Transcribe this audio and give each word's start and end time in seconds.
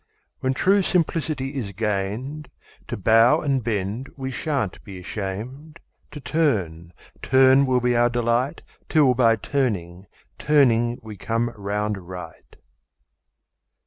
When 0.39 0.55
true 0.55 0.81
simplicity 0.81 1.49
is 1.57 1.73
gain'd, 1.73 2.49
To 2.87 2.97
bow 2.97 3.41
and 3.41 3.59
to 3.63 3.63
bend 3.63 4.09
we 4.17 4.31
shan't 4.31 4.83
be 4.83 4.97
asham'd, 4.99 5.79
To 6.09 6.19
turn, 6.19 6.91
turn 7.21 7.67
will 7.67 7.79
be 7.81 7.95
our 7.95 8.09
delight 8.09 8.63
'Till 8.89 9.13
by 9.13 9.35
turning, 9.35 10.07
turning 10.39 10.97
we 11.03 11.17
come 11.17 11.51
round 11.55 11.97
right. 11.99 12.55